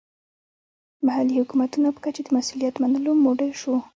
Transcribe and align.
محلي 1.05 1.33
حکومتونو 1.41 1.87
په 1.95 1.99
کچه 2.05 2.21
د 2.23 2.29
مسوولیت 2.35 2.75
منلو 2.83 3.11
موډل 3.23 3.51
شو. 3.61 3.75